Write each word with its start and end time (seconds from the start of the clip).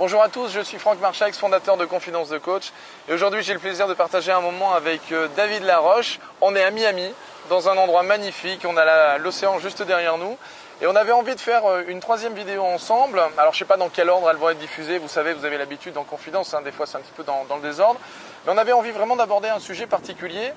Bonjour 0.00 0.22
à 0.22 0.30
tous, 0.30 0.50
je 0.50 0.62
suis 0.62 0.78
Franck 0.78 0.98
Marchax, 0.98 1.36
fondateur 1.36 1.76
de 1.76 1.84
Confidence 1.84 2.30
de 2.30 2.38
Coach. 2.38 2.72
Et 3.06 3.12
aujourd'hui, 3.12 3.42
j'ai 3.42 3.52
le 3.52 3.58
plaisir 3.58 3.86
de 3.86 3.92
partager 3.92 4.32
un 4.32 4.40
moment 4.40 4.72
avec 4.72 5.12
euh, 5.12 5.28
David 5.36 5.62
Laroche. 5.62 6.20
On 6.40 6.56
est 6.56 6.64
à 6.64 6.70
Miami, 6.70 7.12
dans 7.50 7.68
un 7.68 7.76
endroit 7.76 8.02
magnifique. 8.02 8.64
On 8.66 8.78
a 8.78 9.18
l'océan 9.18 9.58
juste 9.58 9.82
derrière 9.82 10.16
nous. 10.16 10.38
Et 10.80 10.86
on 10.86 10.96
avait 10.96 11.12
envie 11.12 11.34
de 11.34 11.40
faire 11.40 11.66
euh, 11.66 11.82
une 11.86 12.00
troisième 12.00 12.32
vidéo 12.32 12.62
ensemble. 12.62 13.20
Alors, 13.36 13.52
je 13.52 13.56
ne 13.56 13.58
sais 13.58 13.64
pas 13.66 13.76
dans 13.76 13.90
quel 13.90 14.08
ordre 14.08 14.30
elles 14.30 14.38
vont 14.38 14.48
être 14.48 14.58
diffusées. 14.58 14.96
Vous 14.96 15.06
savez, 15.06 15.34
vous 15.34 15.44
avez 15.44 15.58
l'habitude 15.58 15.92
dans 15.92 16.04
Confidence, 16.04 16.54
hein, 16.54 16.62
des 16.62 16.72
fois 16.72 16.86
c'est 16.86 16.96
un 16.96 17.00
petit 17.00 17.12
peu 17.14 17.22
dans 17.22 17.44
le 17.54 17.60
désordre. 17.60 18.00
Mais 18.46 18.52
on 18.54 18.56
avait 18.56 18.72
envie 18.72 18.92
vraiment 18.92 19.16
d'aborder 19.16 19.50
un 19.50 19.60
sujet 19.60 19.86
particulier 19.86 20.54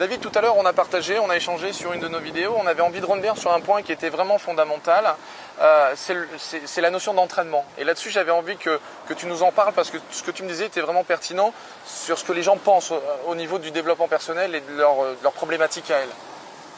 David, 0.00 0.20
tout 0.20 0.32
à 0.34 0.40
l'heure, 0.40 0.56
on 0.56 0.64
a 0.64 0.72
partagé, 0.72 1.18
on 1.18 1.28
a 1.28 1.36
échangé 1.36 1.74
sur 1.74 1.92
une 1.92 2.00
de 2.00 2.08
nos 2.08 2.20
vidéos. 2.20 2.54
On 2.56 2.66
avait 2.66 2.80
envie 2.80 3.02
de 3.02 3.04
revenir 3.04 3.36
sur 3.36 3.52
un 3.52 3.60
point 3.60 3.82
qui 3.82 3.92
était 3.92 4.08
vraiment 4.08 4.38
fondamental. 4.38 5.14
Euh, 5.60 5.92
c'est 5.94 6.80
la 6.80 6.88
notion 6.88 7.12
d'entraînement. 7.12 7.66
Et 7.76 7.84
là-dessus, 7.84 8.08
j'avais 8.08 8.30
envie 8.30 8.56
que, 8.56 8.80
tu 9.14 9.26
nous 9.26 9.42
en 9.42 9.52
parles 9.52 9.74
parce 9.74 9.90
que 9.90 9.98
ce 10.10 10.22
que 10.22 10.30
tu 10.30 10.42
me 10.42 10.48
disais 10.48 10.64
était 10.64 10.80
vraiment 10.80 11.04
pertinent 11.04 11.52
sur 11.84 12.16
ce 12.16 12.24
que 12.24 12.32
les 12.32 12.42
gens 12.42 12.56
pensent 12.56 12.94
au, 13.26 13.34
niveau 13.34 13.58
du 13.58 13.72
développement 13.72 14.08
personnel 14.08 14.54
et 14.54 14.62
de 14.62 14.74
leur, 14.74 15.04
de 15.22 15.28
problématique 15.34 15.90
à 15.90 15.98
elles. 15.98 16.08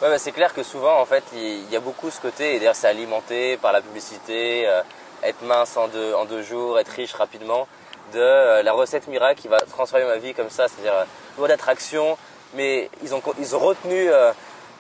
Ouais, 0.03 0.11
bah, 0.11 0.19
c'est 0.19 0.33
clair 0.33 0.53
que 0.53 0.65
souvent, 0.65 0.99
en 0.99 1.05
fait, 1.05 1.23
il 1.33 1.71
y 1.71 1.77
a 1.77 1.81
beaucoup 1.81 2.11
ce 2.11 2.21
côté, 2.21 2.57
et 2.57 2.59
d'ailleurs, 2.59 2.75
c'est 2.75 2.89
alimenté 2.89 3.57
par 3.57 3.71
la 3.71 3.83
publicité, 3.83 4.67
euh, 4.67 4.83
être 5.23 5.43
mince 5.43 5.77
en 5.77 5.87
deux, 5.87 6.13
en 6.15 6.25
deux 6.25 6.43
jours, 6.43 6.81
être 6.81 6.89
riche 6.89 7.13
rapidement, 7.13 7.69
de 8.13 8.19
euh, 8.19 8.63
la 8.65 8.73
recette 8.73 9.07
miracle 9.07 9.41
qui 9.41 9.47
va 9.47 9.61
transformer 9.61 10.07
ma 10.07 10.17
vie 10.17 10.35
comme 10.35 10.51
ça, 10.51 10.67
c'est-à-dire 10.67 11.07
loi 11.39 11.47
d'attraction, 11.47 12.19
mais 12.55 12.91
ils 13.03 13.15
ont, 13.15 13.23
ils 13.39 13.57
ont 13.57 13.59
retenu 13.59 14.11
euh, 14.11 14.33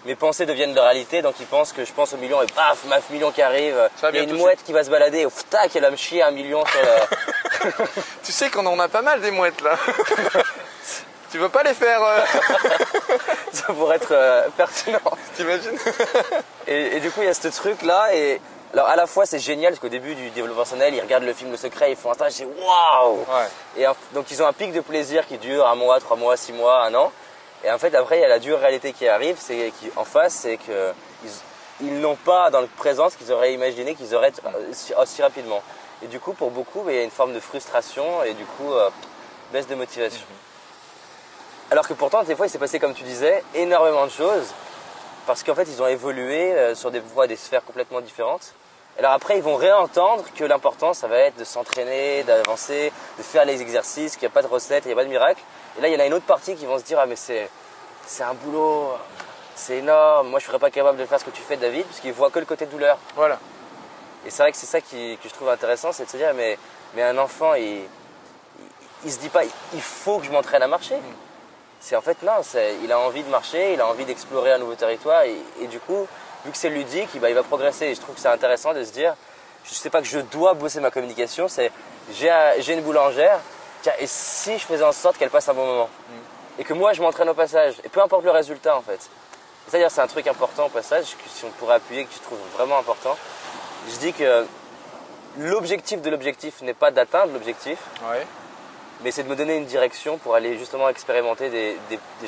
mes 0.05 0.15
pensées 0.15 0.47
deviennent 0.47 0.75
de 0.75 0.81
réalité, 0.81 1.23
donc 1.23 1.35
ils 1.41 1.47
pensent 1.47 1.73
que 1.73 1.85
je 1.85 1.93
pense 1.93 2.13
au 2.13 2.17
million 2.17 2.43
et 2.43 2.47
paf, 2.47 2.85
ma 2.87 2.99
million 3.11 3.31
qui 3.31 3.43
arrive, 3.43 3.77
il 4.11 4.15
y 4.17 4.19
a 4.19 4.23
une 4.23 4.37
mouette 4.37 4.63
qui 4.65 4.73
va 4.73 4.83
se 4.85 4.91
balader, 4.91 5.21
et 5.21 5.29
tac, 5.51 5.75
elle 5.75 5.83
va 5.83 5.91
me 5.91 5.97
chier 5.97 6.23
un 6.23 6.33
million 6.33 6.65
sur 6.67 7.73
tu 8.25 8.33
sais 8.33 8.51
qu'on 8.51 8.67
en 8.67 8.79
a 8.81 8.89
pas 8.89 9.03
mal 9.03 9.21
des 9.21 9.31
mouettes 9.31 9.61
là. 9.61 9.77
tu 11.31 11.39
veux 11.39 11.49
pas 11.49 11.63
les 11.63 11.75
faire 11.75 12.03
euh 12.03 12.21
Ça 13.53 13.73
pourrait 13.73 13.97
être 13.97 14.13
euh, 14.13 14.49
pertinent. 14.57 14.99
T'imagines 15.37 15.79
et, 16.67 16.97
et, 16.97 17.01
du 17.01 17.11
coup, 17.11 17.21
il 17.21 17.27
y 17.27 17.29
a 17.29 17.35
ce 17.35 17.49
truc 17.49 17.83
là, 17.83 18.15
et 18.15 18.41
alors 18.73 18.87
à 18.87 18.97
la 18.97 19.07
fois 19.07 19.27
c'est 19.27 19.39
génial 19.39 19.73
parce 19.73 19.81
qu'au 19.81 19.91
début 19.91 20.15
du 20.15 20.31
développement 20.31 20.63
personnel, 20.63 20.95
ils 20.95 21.01
regardent 21.01 21.25
le 21.25 21.35
film 21.35 21.51
Le 21.51 21.59
Secret, 21.59 21.91
ils 21.91 21.97
font 21.97 22.11
un 22.11 22.15
stage, 22.15 22.33
c'est 22.33 22.47
waouh 22.47 23.25
Et 23.77 23.85
donc 24.15 24.31
ils 24.31 24.43
ont 24.43 24.47
un 24.47 24.53
pic 24.53 24.73
de 24.73 24.81
plaisir 24.81 25.27
qui 25.27 25.37
dure 25.37 25.67
un 25.67 25.75
mois, 25.75 26.01
trois 26.01 26.17
mois, 26.17 26.37
six 26.37 26.53
mois, 26.53 26.85
un 26.85 26.95
an. 26.95 27.13
Et 27.65 27.71
en 27.71 27.79
fait, 27.79 27.95
après, 27.95 28.19
il 28.19 28.21
y 28.21 28.25
a 28.25 28.29
la 28.29 28.39
dure 28.39 28.59
réalité 28.59 28.93
qui 28.93 29.07
arrive, 29.07 29.37
c'est 29.39 29.73
en 29.97 30.05
face, 30.05 30.35
c'est 30.35 30.57
qu'ils 30.57 30.95
ils, 31.81 32.01
n'ont 32.01 32.17
pas 32.17 32.51
dans 32.51 32.61
le 32.61 32.67
présent 32.67 33.09
ce 33.09 33.17
qu'ils 33.17 33.33
auraient 33.33 33.55
imaginé 33.55 33.95
qu'ils 33.95 34.15
auraient 34.15 34.33
aussi, 35.01 35.23
rapidement. 35.23 35.63
Et 36.03 36.07
du 36.09 36.19
coup, 36.19 36.33
pour 36.33 36.51
beaucoup, 36.51 36.83
il 36.89 36.95
y 36.95 36.99
a 36.99 37.05
une 37.05 37.11
forme 37.11 37.33
de 37.33 37.41
frustration 37.41 38.25
et 38.25 38.35
du 38.35 38.45
coup, 38.45 38.73
euh, 38.73 38.91
baisse 39.53 39.69
de 39.69 39.77
motivation. 39.77 40.27
Mhm. 40.29 40.37
Alors 41.71 41.87
que 41.87 41.95
pourtant, 41.95 42.23
des 42.25 42.35
fois, 42.35 42.47
il 42.47 42.51
s'est 42.51 42.59
passé, 42.59 42.79
comme 42.81 42.95
tu 42.95 43.05
disais, 43.05 43.43
énormément 43.55 44.07
de 44.07 44.11
choses 44.11 44.53
parce 45.27 45.43
qu'en 45.43 45.55
fait, 45.55 45.69
ils 45.69 45.81
ont 45.81 45.87
évolué 45.87 46.53
euh, 46.53 46.75
sur 46.75 46.91
des 46.91 47.01
voies, 47.01 47.27
des 47.27 47.37
sphères 47.37 47.65
complètement 47.65 48.01
différentes. 48.01 48.55
Alors 48.99 49.13
après, 49.13 49.37
ils 49.39 49.43
vont 49.43 49.57
réentendre 49.57 50.25
que 50.35 50.45
l'important, 50.45 50.93
ça 50.93 51.07
va 51.07 51.17
être 51.17 51.39
de 51.39 51.45
s'entraîner, 51.45 52.25
d'avancer, 52.25 52.93
de 53.17 53.23
faire 53.23 53.45
les 53.45 53.63
exercices, 53.63 54.17
qu'il 54.17 54.27
n'y 54.27 54.33
a 54.33 54.35
pas 54.35 54.43
de 54.43 54.49
recette, 54.49 54.85
il 54.85 54.89
n'y 54.89 54.93
a 54.93 54.97
pas 54.97 55.05
de 55.05 55.09
miracle. 55.09 55.41
Et 55.79 55.81
là, 55.81 55.89
il 55.89 55.95
y 55.95 55.97
en 55.97 56.01
a 56.01 56.07
une 56.07 56.15
autre 56.15 56.27
partie 56.27 56.55
qui 56.55 56.67
vont 56.67 56.79
se 56.79 56.85
dire 56.85 56.99
Ah, 56.99 57.07
mais 57.07 57.17
c'est, 57.17 57.49
c'est 58.07 58.23
un 58.23 58.35
boulot, 58.35 58.93
c'est 59.55 59.79
énorme, 59.79 60.29
moi 60.29 60.39
je 60.39 60.45
ne 60.45 60.49
serais 60.49 60.59
pas 60.59 60.71
capable 60.71 60.99
de 60.99 61.07
faire 61.07 61.21
ce 61.21 61.25
que 61.25 61.31
tu 61.31 61.43
fais, 61.43 61.57
David, 61.57 61.85
puisqu'ils 61.85 62.13
voient 62.13 62.31
que 62.31 62.39
le 62.39 62.45
côté 62.45 62.67
douleur. 62.67 62.99
Voilà. 63.17 63.39
Et 64.27 64.31
c'est 64.31 64.43
vrai 64.43 64.53
que 64.53 64.59
c'est 64.59 64.67
ça 64.67 64.81
qui, 64.81 65.19
que 65.23 65.29
je 65.29 65.35
trouve 65.35 65.49
intéressant, 65.49 65.93
c'est 65.93 66.05
de 66.05 66.11
se 66.11 66.17
dire 66.17 66.33
Mais, 66.35 66.59
mais 66.95 67.03
un 67.03 67.19
enfant, 67.19 67.55
il, 67.55 67.83
il, 69.05 69.13
se 69.13 69.19
dit 69.19 69.29
pas 69.29 69.43
Il 69.75 69.81
faut 69.81 70.19
que 70.19 70.27
je 70.27 70.31
m'entraîne 70.31 70.63
à 70.63 70.69
marcher. 70.69 70.97
Mm. 70.97 71.15
C'est 71.81 71.97
en 71.97 72.01
fait, 72.01 72.23
non, 72.23 72.33
il 72.85 72.93
a 72.93 72.99
envie 72.99 73.25
de 73.25 73.29
marcher, 73.29 73.73
il 73.73 73.81
a 73.81 73.89
envie 73.89 74.05
d'explorer 74.05 74.53
un 74.53 74.59
nouveau 74.59 74.77
territoire, 74.77 75.23
et, 75.25 75.67
du 75.67 75.81
coup, 75.81 76.07
vu 76.45 76.53
que 76.53 76.57
c'est 76.57 76.69
ludique, 76.69 77.09
il, 77.15 77.23
il 77.25 77.35
va 77.35 77.43
progresser. 77.43 77.87
Et 77.87 77.95
je 77.95 78.01
trouve 78.01 78.15
que 78.15 78.21
c'est 78.21 78.29
intéressant 78.29 78.73
de 78.73 78.85
se 78.85 78.93
dire 78.93 79.17
Je 79.65 79.71
ne 79.71 79.75
sais 79.75 79.91
pas 79.91 80.01
que 80.01 80.07
je 80.07 80.21
dois 80.21 80.55
bosser 80.55 80.81
ma 80.81 80.91
communication, 80.91 81.49
c'est 81.49 81.73
j'ai 82.13 82.73
une 82.73 82.83
boulangère 82.83 83.41
et 83.99 84.07
si 84.07 84.59
je 84.59 84.65
faisais 84.65 84.85
en 84.85 84.93
sorte 84.93 85.19
qu'elle 85.19 85.31
passe 85.31 85.49
un 85.49 85.55
bon 85.55 85.67
moment 85.67 85.91
mm. 86.09 86.61
Et 86.61 86.65
que 86.65 86.75
moi, 86.75 86.93
je 86.93 87.01
m'entraîne 87.01 87.29
au 87.31 87.35
passage. 87.35 87.75
Et 87.83 87.89
peu 87.89 88.03
importe 88.03 88.25
le 88.25 88.31
résultat, 88.31 88.77
en 88.77 88.83
fait. 88.83 89.09
C'est-à-dire, 89.67 89.91
c'est 89.91 90.03
un 90.03 90.07
truc 90.07 90.27
important 90.27 90.67
au 90.67 90.69
passage, 90.69 91.17
que 91.17 91.29
si 91.29 91.45
on 91.45 91.51
pourrait 91.51 91.77
appuyer, 91.77 92.05
que 92.05 92.13
je 92.15 92.21
trouve 92.21 92.39
vraiment 92.57 92.79
important. 92.79 93.17
Je 93.89 93.97
dis 93.97 94.13
que 94.13 94.45
l'objectif 95.39 96.03
de 96.03 96.11
l'objectif 96.11 96.61
n'est 96.63 96.75
pas 96.75 96.91
d'atteindre 96.91 97.33
l'objectif, 97.33 97.79
mais 99.03 99.11
c'est 99.11 99.23
de 99.23 99.29
me 99.29 99.37
donner 99.37 99.57
une 99.57 99.65
direction 99.65 100.19
pour 100.19 100.35
aller 100.35 100.59
justement 100.59 100.89
expérimenter 100.89 101.49
des, 101.49 101.79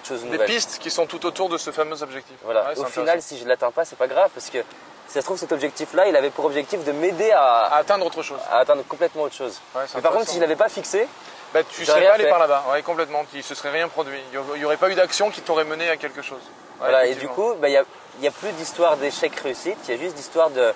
choses 0.06 0.24
nouvelles. 0.24 0.40
Des 0.40 0.46
pistes 0.46 0.78
qui 0.80 0.90
sont 0.90 1.06
tout 1.06 1.24
autour 1.26 1.48
de 1.48 1.58
ce 1.58 1.70
fameux 1.70 2.02
objectif. 2.02 2.36
Voilà. 2.44 2.72
au 2.76 2.84
final, 2.86 3.20
si 3.22 3.38
je 3.38 3.44
ne 3.44 3.48
l'atteins 3.48 3.70
pas, 3.70 3.84
c'est 3.84 3.98
pas 3.98 4.08
grave, 4.08 4.30
parce 4.34 4.50
que 4.50 4.58
si 5.06 5.12
ça 5.12 5.20
se 5.20 5.26
trouve, 5.26 5.38
cet 5.38 5.52
objectif-là, 5.52 6.08
il 6.08 6.16
avait 6.16 6.30
pour 6.30 6.46
objectif 6.46 6.82
de 6.84 6.92
m'aider 6.92 7.30
à, 7.32 7.74
atteindre 7.74 8.06
autre 8.06 8.22
chose. 8.22 8.40
À 8.50 8.60
atteindre 8.60 8.82
complètement 8.88 9.22
autre 9.22 9.34
chose. 9.34 9.60
mais 9.94 10.00
par 10.00 10.12
contre, 10.12 10.28
si 10.28 10.32
je 10.32 10.36
ne 10.36 10.42
l'avais 10.42 10.56
pas 10.56 10.68
fixé, 10.68 11.06
bah, 11.54 11.60
tu 11.62 11.82
ne 11.82 11.86
serais 11.86 12.04
pas 12.04 12.14
allé 12.14 12.28
par 12.28 12.40
là-bas, 12.40 12.64
ouais, 12.72 12.82
complètement. 12.82 13.24
Il 13.32 13.38
ne 13.38 13.42
se 13.42 13.54
serait 13.54 13.70
rien 13.70 13.86
produit. 13.86 14.18
Il 14.32 14.58
n'y 14.58 14.64
aurait 14.64 14.76
pas 14.76 14.90
eu 14.90 14.96
d'action 14.96 15.30
qui 15.30 15.40
t'aurait 15.40 15.64
mené 15.64 15.88
à 15.88 15.96
quelque 15.96 16.20
chose. 16.20 16.42
voilà, 16.80 17.06
et 17.06 17.14
du 17.14 17.28
coup, 17.28 17.54
bah, 17.60 17.68
il 17.68 17.80
n'y 18.20 18.26
a, 18.26 18.30
plus 18.32 18.50
d'histoire 18.52 18.96
d'échec 18.96 19.32
réussite, 19.36 19.78
il 19.86 19.94
y 19.94 19.96
a 19.96 20.00
juste 20.00 20.16
d'histoire 20.16 20.50
de 20.50 20.74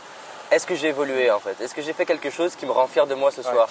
est-ce 0.52 0.66
que 0.66 0.76
j'ai 0.76 0.88
évolué 0.88 1.30
en 1.32 1.40
fait? 1.40 1.60
Est-ce 1.60 1.74
que 1.74 1.82
j'ai 1.82 1.92
fait 1.92 2.06
quelque 2.06 2.30
chose 2.30 2.54
qui 2.54 2.64
me 2.64 2.70
rend 2.70 2.86
fier 2.86 3.08
de 3.08 3.14
moi 3.14 3.32
ce 3.32 3.42
soir? 3.42 3.68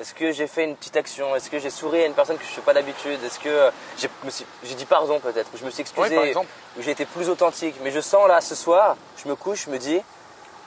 Est-ce 0.00 0.14
que 0.14 0.30
j'ai 0.30 0.46
fait 0.46 0.64
une 0.64 0.76
petite 0.76 0.96
action? 0.96 1.34
Est-ce 1.36 1.50
que 1.50 1.58
j'ai 1.58 1.70
souri 1.70 2.02
à 2.02 2.06
une 2.06 2.14
personne 2.14 2.38
que 2.38 2.44
je 2.44 2.50
ne 2.50 2.54
fais 2.54 2.62
pas 2.62 2.72
d'habitude? 2.72 3.18
Est-ce 3.24 3.38
que 3.38 3.48
euh, 3.48 3.70
j'ai 3.98 4.74
dit 4.74 4.86
pardon 4.86 5.20
peut-être. 5.20 5.50
Je 5.56 5.64
me 5.64 5.70
suis 5.70 5.82
excusé. 5.82 6.34
Ou 6.36 6.82
j'ai 6.82 6.92
été 6.92 7.04
plus 7.04 7.28
authentique. 7.28 7.74
Mais 7.82 7.90
je 7.90 8.00
sens 8.00 8.26
là 8.28 8.40
ce 8.40 8.54
soir, 8.54 8.96
je 9.22 9.28
me 9.28 9.34
couche, 9.34 9.64
je 9.66 9.70
me 9.70 9.78
dis 9.78 10.00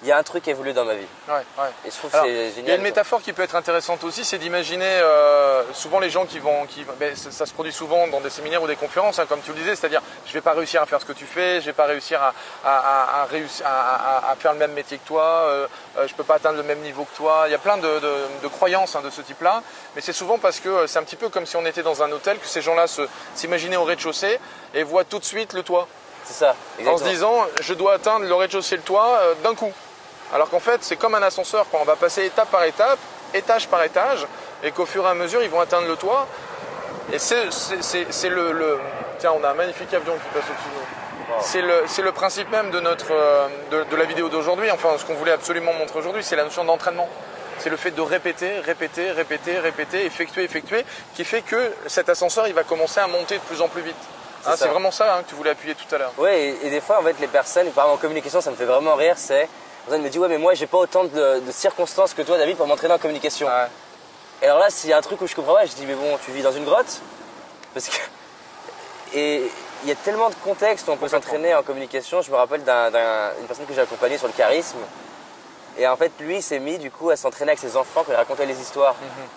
il 0.03 0.08
y 0.08 0.12
a 0.12 0.18
un 0.18 0.24
truc 0.24 0.44
qui 0.44 0.52
évolue 0.52 0.74
dans 0.74 0.85
ma 0.85 0.94
vie. 0.94 1.08
Ouais, 1.28 1.34
ouais. 1.35 1.69
Et 1.85 1.90
je 1.90 1.96
trouve 1.96 2.12
c'est 2.12 2.52
génial. 2.52 2.53
Il 2.58 2.68
y 2.68 2.72
a 2.72 2.75
une 2.75 2.84
métaphore 2.84 3.22
qui 3.22 3.34
peut 3.34 3.41
être 3.41 3.56
intéressante 3.56 4.03
aussi, 4.03 4.24
c'est 4.24 4.38
d'imaginer 4.38 4.85
euh, 4.85 5.63
souvent 5.74 6.00
les 6.00 6.12
gens 6.12 6.25
qui 6.25 6.38
vont, 6.38 6.66
qui, 6.68 6.85
ben, 7.00 7.16
ça, 7.16 7.46
se 7.46 7.53
produit 7.53 7.74
souvent 7.74 8.08
dans 8.08 8.22
des 8.22 8.30
séminaires 8.30 8.62
ou 8.62 8.68
des 8.68 8.75
conférences, 8.75 9.18
hein, 9.18 9.25
comme 9.28 9.41
tu 9.41 9.52
le 9.52 9.58
disais, 9.58 9.75
c'est-à-dire 9.75 10.02
je 10.28 10.34
vais 10.34 10.41
pas 10.41 10.53
réussir 10.53 10.84
à 10.84 10.85
faire 10.85 11.02
ce 11.02 11.06
que 11.06 11.13
tu 11.13 11.25
fais, 11.25 11.62
je 11.62 11.66
vais 11.66 11.74
pas 11.74 11.85
réussir 11.85 12.22
à, 12.22 12.34
à, 12.63 13.24
à, 13.24 14.35
faire 14.35 14.53
le 14.53 14.59
même 14.59 14.74
métier 14.74 15.00
que 15.00 15.08
toi, 15.08 15.24
euh, 15.24 15.68
euh, 15.97 16.08
je 16.08 16.14
peux 16.14 16.24
pas 16.24 16.35
atteindre 16.35 16.58
le 16.58 16.64
même 16.64 16.79
niveau 16.79 17.03
que 17.03 17.16
toi. 17.16 17.46
Il 17.47 17.52
y 17.52 17.56
a 17.56 17.59
plein 17.59 17.78
de, 17.78 18.00
de, 18.44 18.47
croyances 18.47 18.96
hein, 18.96 19.02
de 19.03 19.09
ce 19.09 19.22
type-là, 19.22 19.64
mais 19.96 20.02
c'est 20.02 20.14
souvent 20.14 20.38
parce 20.38 20.59
que 20.59 20.85
c'est 20.85 21.00
un 21.00 21.03
petit 21.03 21.16
peu 21.16 21.29
comme 21.29 21.47
si 21.47 21.56
on 21.56 21.66
était 21.66 21.84
dans 21.84 22.03
un 22.03 22.12
hôtel, 22.12 22.38
que 22.38 22.47
ces 22.47 22.62
gens-là 22.62 22.85
s'imaginaient 23.34 23.78
au 23.78 23.84
rez-de-chaussée 23.84 24.40
et 24.75 24.84
voient 24.84 25.06
tout 25.06 25.18
de 25.18 25.25
suite 25.25 25.53
le 25.53 25.64
toit. 25.64 25.88
C'est 26.24 26.34
ça. 26.34 26.56
Exactement. 26.78 26.94
En 26.94 26.97
se 26.97 27.03
disant, 27.06 27.46
je 27.62 27.74
dois 27.74 27.94
atteindre 27.94 28.25
le 28.25 28.35
rez-de-chaussée, 28.35 28.75
le 28.75 28.84
toit 28.84 29.19
d'un 29.44 29.56
coup. 29.56 29.74
Alors 30.33 30.49
qu'en 30.49 30.59
fait, 30.59 30.83
c'est 30.83 30.97
comme 30.97 31.15
un 31.15 31.21
ascenseur, 31.21 31.65
quand 31.71 31.79
on 31.81 31.85
va 31.85 31.95
passer 31.95 32.25
étape 32.25 32.49
par 32.49 32.63
étape, 32.63 32.99
étage 33.33 33.67
par 33.67 33.83
étage, 33.83 34.27
et 34.63 34.71
qu'au 34.71 34.85
fur 34.85 35.05
et 35.05 35.09
à 35.09 35.13
mesure, 35.13 35.41
ils 35.43 35.49
vont 35.49 35.61
atteindre 35.61 35.88
le 35.88 35.95
toit. 35.95 36.27
Et 37.13 37.19
c'est 37.19 37.45
le, 38.29 38.79
Tiens, 39.19 39.33
on 39.39 39.43
a 39.43 39.49
un 39.49 39.53
magnifique 39.53 39.93
avion 39.93 40.13
qui 40.13 40.27
passe 40.33 40.49
au-dessus 40.49 40.69
de 40.69 40.75
nous. 40.75 41.83
C'est 41.85 42.01
le, 42.01 42.11
principe 42.11 42.49
même 42.51 42.71
de, 42.71 42.79
notre, 42.79 43.11
euh, 43.11 43.47
de, 43.71 43.95
la 43.95 44.05
vidéo 44.05 44.29
d'aujourd'hui, 44.29 44.71
enfin 44.71 44.89
ce 44.97 45.05
qu'on 45.05 45.13
voulait 45.13 45.31
absolument 45.31 45.73
montrer 45.73 45.99
aujourd'hui, 45.99 46.23
c'est 46.23 46.35
la 46.35 46.43
notion 46.43 46.63
d'entraînement. 46.63 47.09
C'est 47.59 47.69
le 47.69 47.77
fait 47.77 47.91
de 47.91 48.01
répéter, 48.01 48.59
répéter, 48.59 49.11
répéter, 49.11 49.57
répéter, 49.57 50.05
effectuer, 50.05 50.43
effectuer, 50.43 50.85
qui 51.16 51.25
fait 51.25 51.41
que 51.41 51.73
cet 51.87 52.07
ascenseur, 52.09 52.47
il 52.47 52.53
va 52.53 52.63
commencer 52.63 52.99
à 52.99 53.07
monter 53.07 53.35
de 53.35 53.41
plus 53.41 53.61
en 53.61 53.67
plus 53.67 53.81
vite. 53.81 53.95
c'est 54.43 54.63
hein, 54.63 54.67
vraiment 54.67 54.91
ça 54.91 55.16
hein, 55.16 55.23
que 55.23 55.29
tu 55.29 55.35
voulais 55.35 55.49
appuyer 55.49 55.75
tout 55.75 55.93
à 55.93 55.97
l'heure. 55.97 56.13
Oui, 56.17 56.29
et, 56.63 56.69
des 56.69 56.81
fois, 56.81 56.99
en 56.99 57.03
fait, 57.03 57.16
les 57.19 57.27
personnes, 57.27 57.69
par 57.71 57.85
exemple 57.85 57.99
en 57.99 58.01
communication, 58.01 58.41
ça 58.41 58.51
me 58.51 58.55
fait 58.55 58.66
vraiment 58.66 58.95
rire, 58.95 59.16
c'est 59.17 59.49
personne 59.87 60.03
me 60.03 60.09
dit 60.09 60.19
ouais 60.19 60.27
mais 60.27 60.37
moi 60.37 60.53
j'ai 60.53 60.67
pas 60.67 60.77
autant 60.77 61.05
de, 61.05 61.41
circonstances 61.49 62.13
que 62.13 62.21
toi 62.21 62.37
David 62.37 62.57
pour 62.57 62.67
m'entraîner 62.67 62.93
en 62.93 62.97
communication. 62.97 63.47
Et 64.41 64.45
alors 64.45 64.59
là 64.59 64.69
s'il 64.69 64.89
y 64.89 64.93
a 64.93 64.97
un 64.97 65.01
truc 65.01 65.22
où 65.22 65.28
je 65.28 65.35
comprends 65.35 65.53
pas, 65.53 65.66
je 65.66 65.73
dis 65.73 65.85
mais 65.85 65.95
bon 65.95 66.17
tu 66.25 66.31
vis 66.31 66.41
dans 66.41 66.51
une 66.51 66.66
grotte 66.66 67.01
parce 67.73 67.87
que 67.87 67.95
et 69.13 69.49
il 69.84 69.89
y 69.89 69.91
a 69.91 69.95
tellement 69.95 70.29
de 70.29 70.35
contextes 70.43 70.87
où 70.87 70.91
on 70.91 70.97
peut 70.97 71.07
s'entraîner 71.07 71.55
en 71.55 71.63
communication. 71.63 72.22
Je 72.22 72.31
me 72.31 72.35
rappelle 72.35 72.61
d'une 72.61 73.47
personne 73.47 73.66
que 73.66 73.73
j'ai 73.73 73.81
accompagnée 73.81 74.17
sur 74.17 74.28
le 74.28 74.34
charisme 74.34 74.79
et 75.78 75.87
en 75.87 75.95
fait 75.95 76.11
lui 76.19 76.41
s'est 76.41 76.59
mis 76.59 76.78
du 76.79 76.91
coup 76.91 77.09
à 77.09 77.16
s'entraîner 77.16 77.51
avec 77.51 77.59
ses 77.59 77.78
enfants 77.78 78.03
quand 78.05 78.11
il 78.11 78.16
racontait 78.16 78.45
les 78.45 78.59
histoires. 78.59 78.95
Mhm. 78.95 79.28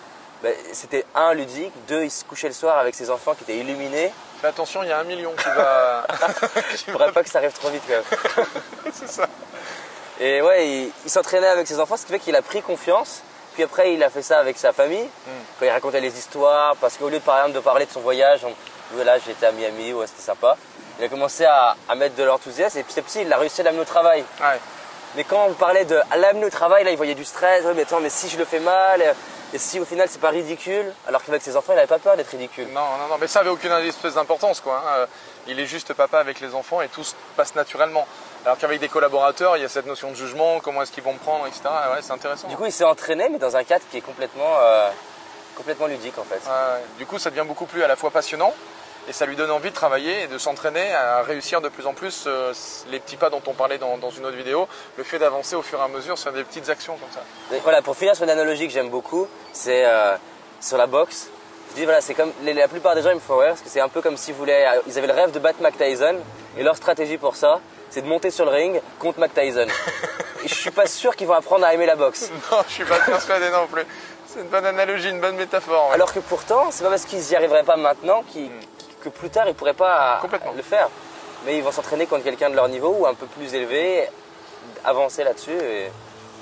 Ben, 0.43 0.55
c'était 0.73 1.05
un 1.15 1.35
ludique, 1.35 1.75
deux 1.87 2.05
il 2.05 2.11
se 2.11 2.25
couchait 2.25 2.49
le 2.49 2.55
soir 2.55 2.79
avec 2.79 2.95
ses 2.95 3.11
enfants 3.11 3.35
qui 3.35 3.45
étaient 3.45 3.59
illuminés. 3.59 4.11
Mais 4.43 4.49
attention, 4.49 4.83
il 4.83 4.89
y 4.89 4.93
a 4.93 4.99
un 4.99 5.05
million 5.05 5.33
qui 5.37 5.45
va. 5.45 6.07
Je 6.87 6.91
voudrais 6.91 7.13
pas 7.13 7.23
que 7.23 7.29
ça 7.29 7.39
arrive 7.39 7.53
trop 7.53 7.69
vite 7.69 7.83
quand 7.87 7.93
même. 7.93 8.47
C'est 8.95 9.11
ça. 9.11 9.29
Et 10.21 10.43
ouais, 10.43 10.93
il, 11.05 11.11
s'entraînait 11.11 11.47
avec 11.47 11.67
ses 11.67 11.81
enfants, 11.81 11.97
ce 11.97 12.05
qui 12.05 12.13
fait 12.13 12.19
qu'il 12.19 12.37
a 12.37 12.43
pris 12.43 12.61
confiance. 12.61 13.23
Puis 13.55 13.63
après, 13.63 13.95
il 13.95 14.05
a 14.05 14.11
fait 14.11 14.23
ça 14.23 14.39
avec 14.39 14.59
sa 14.59 14.73
famille, 14.73 15.03
hmm. 15.03 15.31
quand 15.59 15.67
il 15.67 15.71
racontait 15.71 16.01
les 16.01 16.17
histoires, 16.17 16.77
parce 16.77 16.97
qu'au 16.97 17.09
lieu 17.09 17.19
de, 17.19 17.25
par 17.25 17.39
exemple, 17.39 17.55
de 17.57 17.61
parler 17.61 17.87
de 17.87 17.91
son 17.91 18.01
voyage, 18.01 18.43
on, 18.45 19.03
là 19.03 19.19
j'étais 19.19 19.47
à 19.47 19.53
Miami, 19.53 19.93
ouais, 19.93 20.07
c'était 20.07 20.23
sympa. 20.23 20.57
Il 20.99 21.05
a 21.05 21.09
commencé 21.09 21.45
à, 21.47 21.75
mettre 21.97 22.15
de 22.15 22.23
l'enthousiasme 22.23 22.79
et 22.79 22.83
petit 22.83 23.01
à 23.01 23.03
petit, 23.03 23.23
il 23.23 23.33
a 23.33 23.39
réussi 23.39 23.63
à 23.63 23.65
l'amener 23.65 23.83
au 23.83 23.87
travail. 23.87 24.23
Mais 25.17 25.25
quand 25.25 25.47
on 25.49 25.55
parlait 25.55 25.85
de 25.87 25.99
l'amener 26.17 26.47
au 26.47 26.51
travail, 26.51 26.85
là, 26.85 26.91
il 26.91 26.97
voyait 26.97 27.15
du 27.15 27.25
stress. 27.25 27.65
mais 27.75 27.83
attends, 27.83 28.01
mais 28.01 28.11
si 28.11 28.29
je 28.29 28.37
le 28.39 28.45
fais 28.45 28.61
mal, 28.61 29.03
Et 29.53 29.59
si 29.59 29.81
au 29.81 29.85
final 29.85 30.07
c'est 30.09 30.21
pas 30.21 30.31
ridicule, 30.31 30.93
alors 31.09 31.25
qu'avec 31.25 31.43
ses 31.43 31.57
enfants 31.57 31.73
il 31.73 31.77
n'avait 31.77 31.89
pas 31.89 31.99
peur 31.99 32.17
d'être 32.17 32.31
ridicule. 32.31 32.69
Non, 32.69 32.83
non, 32.99 33.09
non, 33.09 33.19
mais 33.19 33.27
ça 33.27 33.41
avait 33.41 33.51
aucune 33.51 33.73
espèce 33.73 34.15
d'importance 34.15 34.61
quoi. 34.61 34.77
hein. 34.87 34.99
Euh, 34.99 35.07
Il 35.49 35.59
est 35.59 35.67
juste 35.67 35.93
papa 35.93 36.21
avec 36.21 36.39
les 36.41 36.55
enfants 36.55 36.81
et 36.83 36.89
tout 36.89 37.03
se 37.03 37.15
passe 37.37 37.57
naturellement. 37.57 38.07
Alors 38.45 38.57
qu'avec 38.57 38.81
des 38.81 38.89
collaborateurs, 38.89 39.57
il 39.57 39.63
y 39.63 39.65
a 39.67 39.69
cette 39.69 39.87
notion 39.87 40.11
de 40.11 40.17
jugement, 40.17 40.61
comment 40.61 40.83
est-ce 40.83 40.93
qu'ils 40.93 41.03
vont 41.03 41.13
me 41.13 41.19
prendre, 41.19 41.47
etc. 41.47 41.63
Ouais, 41.93 42.01
c'est 42.01 42.13
intéressant. 42.13 42.49
Du 42.49 42.57
coup 42.57 42.67
il 42.67 42.73
s'est 42.73 42.85
entraîné 42.85 43.29
mais 43.29 43.39
dans 43.39 43.57
un 43.57 43.65
cadre 43.65 43.85
qui 43.91 43.99
est 43.99 44.03
complètement, 44.03 44.55
euh, 44.61 44.89
complètement 45.57 45.87
ludique 45.87 46.19
en 46.19 46.25
fait. 46.25 46.37
Ouais. 46.37 46.81
Du 46.99 47.07
coup, 47.07 47.19
ça 47.19 47.31
devient 47.31 47.45
beaucoup 47.47 47.67
plus 47.67 47.83
à 47.83 47.89
la 47.89 47.97
fois 47.97 48.11
passionnant 48.11 48.55
et 49.09 49.13
ça 49.13 49.27
lui 49.27 49.37
donne 49.37 49.51
envie 49.51 49.71
de 49.71 49.75
travailler 49.75 50.23
et 50.23 50.27
de 50.27 50.39
s'entraîner 50.39 50.93
à 50.95 51.23
réussir 51.23 51.61
de 51.61 51.69
plus 51.69 51.87
en 51.87 51.93
plus 51.93 52.25
euh, 52.27 52.53
les 52.91 53.01
petits 53.01 53.17
pas 53.17 53.29
dont 53.29 53.43
on 53.47 53.53
parlait 53.53 53.79
dans, 53.79 53.99
dans 53.99 54.11
une 54.11 54.25
autre 54.25 54.37
vidéo, 54.37 54.69
le 54.97 55.05
fait 55.05 55.19
d'avancer 55.19 55.57
au 55.57 55.63
fur 55.63 55.79
et 55.79 55.83
à 55.83 55.89
mesure 55.89 56.17
sur 56.17 56.33
des 56.33 56.45
petites 56.45 56.69
actions 56.71 56.97
comme 56.97 57.11
ça. 57.13 57.23
Et 57.55 57.61
voilà, 57.61 57.83
pour 57.83 57.97
finir 57.97 58.15
sur 58.15 58.25
une 58.25 58.31
analogie 58.31 58.67
que 58.67 58.73
j'aime 58.73 58.91
beaucoup, 58.91 59.27
c'est 59.53 59.85
euh, 59.85 60.17
sur 60.61 60.79
la 60.79 60.87
boxe. 60.87 61.29
Je 61.71 61.77
dis 61.77 61.85
voilà, 61.85 62.01
c'est 62.01 62.15
comme 62.15 62.33
la 62.43 62.69
plupart 62.69 62.95
des 62.95 63.03
gens 63.03 63.11
ils 63.11 63.17
me 63.17 63.21
font 63.21 63.37
rire 63.37 63.51
parce 63.51 63.61
que 63.61 63.69
c'est 63.69 63.81
un 63.81 63.89
peu 63.89 64.03
comme 64.03 64.17
s'ils 64.17 64.35
voulaient, 64.35 64.67
ils 64.87 64.99
avaient 64.99 65.07
le 65.07 65.13
rêve 65.13 65.31
de 65.31 65.39
battre 65.39 65.63
Mac 65.63 65.77
Tyson 65.79 66.17
et 66.59 66.63
leur 66.63 66.77
stratégie 66.77 67.17
pour 67.17 67.37
ça, 67.37 67.61
c'est 67.91 68.03
de 68.03 68.07
monter 68.07 68.31
sur 68.31 68.45
le 68.45 68.51
ring 68.53 68.81
contre 68.99 69.19
Mac 69.21 69.35
Tyson. 69.35 69.67
et 70.45 70.49
je 70.49 70.55
suis 70.55 70.71
pas 70.71 70.87
sûr 70.87 71.15
qu'ils 71.17 71.27
vont 71.27 71.35
apprendre 71.35 71.65
à 71.67 71.75
aimer 71.75 71.87
la 71.87 71.97
boxe. 71.97 72.31
Non, 72.51 72.59
je 72.69 72.73
suis 72.73 72.85
pas 72.85 72.99
persuadé 73.01 73.51
non 73.51 73.67
plus. 73.67 73.83
C'est 74.27 74.41
une 74.41 74.47
bonne 74.49 74.65
analogie, 74.67 75.09
une 75.11 75.21
bonne 75.21 75.37
métaphore. 75.37 75.89
ouais. 75.89 75.95
Alors 75.95 76.13
que 76.13 76.21
pourtant, 76.21 76.71
c'est 76.71 76.85
pas 76.85 76.91
parce 76.91 77.05
qu'ils 77.05 77.29
y 77.33 77.37
arriveraient 77.37 77.65
pas 77.65 77.77
maintenant 77.77 78.23
qu'ils- 78.23 78.51
que 79.03 79.09
plus 79.09 79.31
tard 79.31 79.49
ils 79.49 79.55
pourraient 79.55 79.73
pas 79.75 80.21
le 80.57 80.63
faire. 80.63 80.89
Mais 81.47 81.57
ils 81.57 81.63
vont 81.63 81.73
s'entraîner 81.73 82.07
contre 82.07 82.23
quelqu'un 82.25 82.51
de 82.51 82.55
leur 82.55 82.69
niveau 82.69 82.95
ou 83.01 83.07
un 83.07 83.15
peu 83.15 83.27
plus 83.27 83.55
élevé, 83.55 84.07
avancer 84.85 85.25
là-dessus 85.25 85.53
et 85.59 85.91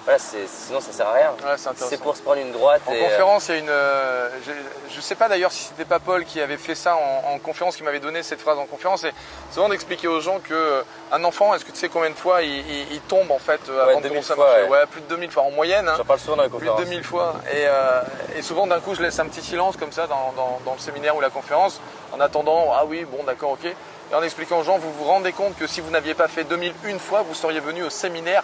voilà, 0.09 0.19
sinon 0.19 0.81
ça 0.81 0.91
sert 0.93 1.07
à 1.07 1.13
rien. 1.13 1.31
Ouais, 1.45 1.57
c'est 1.77 2.01
pour 2.01 2.17
se 2.17 2.23
prendre 2.23 2.41
une 2.41 2.53
droite 2.53 2.81
En 2.87 2.93
et 2.93 3.01
euh, 3.01 3.09
conférence, 3.11 3.49
il 3.49 3.55
y 3.55 3.59
a 3.59 3.61
une. 3.61 3.69
euh, 3.69 4.31
je- 4.47 4.95
je 4.95 5.01
sais 5.03 5.15
pas 5.15 5.29
d'ailleurs 5.29 5.53
si 5.53 5.65
c'était 5.65 5.85
pas 5.85 5.99
Paul 5.99 6.25
qui 6.25 6.41
avait 6.41 6.57
fait 6.57 6.75
ça 6.75 6.97
en, 6.97 7.35
en 7.35 7.39
conférence, 7.39 7.77
qui 7.77 7.83
m'avait 7.83 8.01
donné 8.01 8.23
cette 8.23 8.41
phrase 8.41 8.59
en 8.59 8.65
conférence. 8.65 9.03
C'est 9.03 9.13
vraiment 9.55 9.69
d'expliquer 9.69 10.09
aux 10.09 10.21
gens 10.21 10.39
que 10.41 10.55
euh, 10.55 10.83
un 11.13 11.23
enfant, 11.25 11.55
est-ce 11.55 11.65
que 11.65 11.73
tu 11.73 11.79
sais 11.79 11.89
combien 11.91 12.09
de 12.11 12.15
fois 12.15 12.43
il, 12.43 12.51
il- 12.51 12.93
il 12.93 13.01
tombe 13.03 13.31
en 13.31 13.39
fait 13.39 13.61
euh, 13.69 13.85
Ouais, 13.85 13.91
avant 13.91 14.01
de 14.01 14.09
2000 14.09 14.23
commencer 14.25 14.33
à 14.33 14.37
marcher 14.37 14.71
ouais. 14.71 14.87
plus 14.91 15.01
de 15.03 15.07
2000 15.09 15.31
fois 15.31 15.43
en 15.43 15.51
moyenne. 15.51 15.89
hein. 15.89 15.95
j'en 15.99 16.05
parle 16.05 16.21
souvent 16.21 16.37
dans 16.37 16.43
les 16.45 16.49
plus 16.49 16.59
de 16.61 16.71
conférences. 16.71 16.85
2000 16.89 17.05
fois. 17.05 17.35
Et, 17.53 18.39
et 18.39 18.43
souvent, 18.43 18.67
d'un 18.67 18.81
coup, 18.81 18.95
je 18.95 19.03
laisse 19.03 19.19
un 19.19 19.27
petit 19.27 19.43
silence 19.43 19.77
comme 19.77 19.93
ça 19.93 20.07
dans, 20.07 20.33
dans- 20.37 20.59
dans 20.65 20.73
le 20.73 20.79
séminaire 20.81 21.15
ou 21.17 21.21
la 21.21 21.31
conférence, 21.31 21.81
en 22.13 22.21
attendant, 22.21 22.73
ah 22.75 22.85
oui, 22.87 23.05
bon, 23.05 23.25
d'accord, 23.25 23.51
ok. 23.53 23.65
Et 24.11 24.15
en 24.15 24.23
expliquant 24.23 24.59
aux 24.61 24.65
gens, 24.65 24.79
vous 24.79 24.91
vous 24.91 25.05
rendez 25.05 25.33
compte 25.33 25.55
que 25.59 25.67
si 25.67 25.83
vous 25.83 25.91
n'aviez 25.91 26.15
pas 26.15 26.29
fait 26.29 26.45
2001 26.45 26.99
fois, 26.99 27.21
vous 27.23 27.35
seriez 27.35 27.61
venu 27.61 27.83
au 27.85 27.91
séminaire 27.91 28.43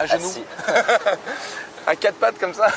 à 0.00 0.06
genoux, 0.06 0.32
à 1.86 1.94
quatre 1.94 2.16
pattes 2.16 2.38
comme 2.38 2.54
ça. 2.54 2.68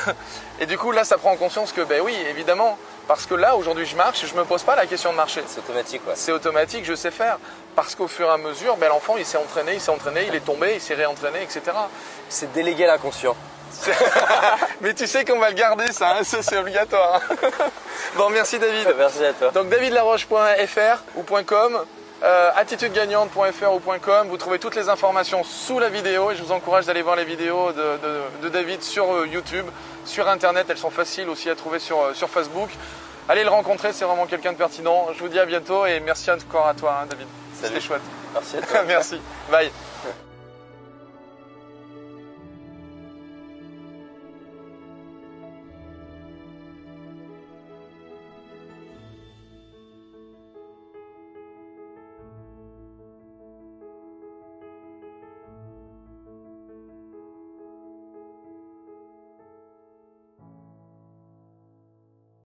Et 0.60 0.66
du 0.66 0.76
coup, 0.78 0.92
là, 0.92 1.04
ça 1.04 1.18
prend 1.18 1.32
en 1.32 1.36
conscience 1.36 1.72
que, 1.72 1.80
ben 1.80 2.00
oui, 2.02 2.14
évidemment, 2.28 2.78
parce 3.08 3.26
que 3.26 3.34
là, 3.34 3.56
aujourd'hui, 3.56 3.86
je 3.86 3.96
marche 3.96 4.22
et 4.24 4.26
je 4.26 4.34
me 4.34 4.44
pose 4.44 4.62
pas 4.62 4.76
la 4.76 4.86
question 4.86 5.10
de 5.10 5.16
marcher. 5.16 5.42
C'est 5.46 5.58
automatique, 5.58 6.04
quoi. 6.04 6.12
C'est 6.16 6.32
automatique, 6.32 6.84
je 6.84 6.94
sais 6.94 7.10
faire. 7.10 7.38
Parce 7.74 7.94
qu'au 7.94 8.08
fur 8.08 8.28
et 8.28 8.30
à 8.32 8.36
mesure, 8.36 8.76
ben, 8.76 8.88
l'enfant, 8.88 9.16
il 9.16 9.24
s'est 9.24 9.38
entraîné, 9.38 9.74
il 9.74 9.80
s'est 9.80 9.90
entraîné, 9.90 10.26
il 10.28 10.34
est 10.34 10.44
tombé, 10.44 10.74
il 10.74 10.80
s'est 10.80 10.94
réentraîné, 10.94 11.42
etc. 11.42 11.62
C'est 12.28 12.52
déléguer 12.52 12.86
l'inconscient. 12.86 13.34
Mais 14.80 14.94
tu 14.94 15.06
sais 15.06 15.24
qu'on 15.24 15.38
va 15.40 15.48
le 15.48 15.56
garder, 15.56 15.90
ça, 15.92 16.16
hein, 16.18 16.22
ça 16.22 16.42
c'est 16.42 16.56
obligatoire. 16.56 17.20
hein. 17.28 17.34
bon, 18.16 18.30
merci 18.30 18.58
David. 18.58 18.94
Merci 18.96 19.24
à 19.24 19.32
toi. 19.32 19.50
Donc 19.50 19.68
davidlaroche.fr 19.68 21.02
ou 21.16 21.24
.com, 21.42 21.84
euh, 22.24 22.50
attitudegagnante.fr 22.56 23.72
ou 23.72 23.80
.com, 24.00 24.28
vous 24.28 24.36
trouvez 24.36 24.58
toutes 24.58 24.74
les 24.76 24.88
informations 24.88 25.44
sous 25.44 25.78
la 25.78 25.88
vidéo 25.88 26.30
et 26.30 26.36
je 26.36 26.42
vous 26.42 26.52
encourage 26.52 26.86
d'aller 26.86 27.02
voir 27.02 27.16
les 27.16 27.24
vidéos 27.24 27.72
de, 27.72 27.82
de- 27.82 28.22
de 28.42 28.48
David 28.48 28.82
sur 28.82 29.12
euh, 29.12 29.26
YouTube, 29.26 29.66
sur 30.06 30.28
Internet, 30.28 30.66
elles 30.70 30.78
sont 30.78 30.90
faciles 30.90 31.28
aussi 31.28 31.50
à 31.50 31.54
trouver 31.54 31.78
sur, 31.78 32.00
euh, 32.02 32.14
sur 32.14 32.28
Facebook. 32.30 32.70
Allez 33.28 33.42
le 33.44 33.50
rencontrer, 33.50 33.92
c'est 33.92 34.04
vraiment 34.04 34.26
quelqu'un 34.26 34.52
de 34.52 34.58
pertinent. 34.58 35.08
Je 35.14 35.18
vous 35.20 35.28
dis 35.28 35.38
à 35.38 35.46
bientôt 35.46 35.86
et 35.86 36.00
merci 36.00 36.30
encore 36.30 36.66
à 36.66 36.74
toi 36.74 37.00
hein, 37.02 37.06
David. 37.08 37.26
C'était 37.60 37.80
chouette. 37.80 38.02
Merci 38.34 38.56
à 38.58 38.62
toi. 38.62 38.82
merci. 38.86 39.20
Bye. 39.50 39.70